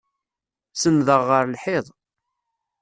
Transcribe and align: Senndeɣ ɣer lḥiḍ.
Senndeɣ 0.73 1.21
ɣer 1.29 1.43
lḥiḍ. 1.53 1.85